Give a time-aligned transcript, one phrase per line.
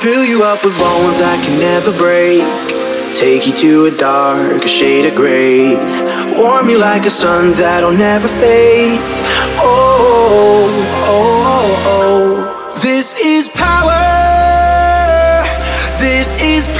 [0.00, 2.40] Fill you up with bones that can never break.
[3.14, 5.76] Take you to a dark shade of gray.
[6.40, 8.98] Warm you like a sun that'll never fade.
[9.60, 10.64] Oh,
[11.04, 12.80] oh, oh, oh.
[12.80, 13.92] This is power.
[16.00, 16.79] This is power.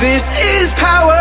[0.00, 0.30] This
[0.62, 1.17] is power.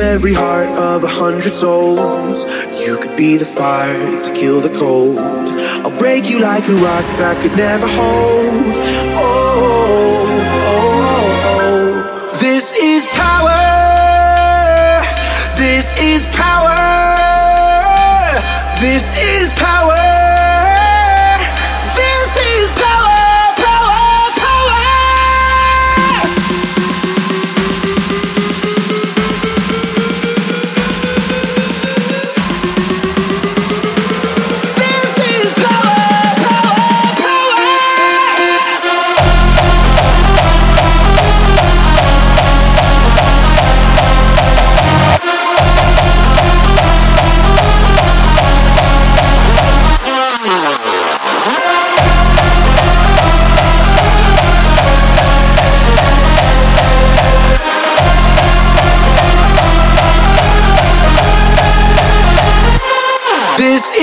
[0.00, 2.44] Every heart of a hundred souls.
[2.80, 5.18] You could be the fire to kill the cold.
[5.18, 8.76] I'll break you like a rock that could never hold.
[9.18, 10.24] Oh,
[10.66, 12.38] oh, oh, oh.
[12.40, 13.58] This is power.
[15.56, 16.78] This is power.
[18.80, 20.07] This is power.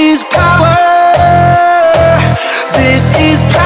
[0.06, 0.76] This is power.
[2.74, 3.65] This is power.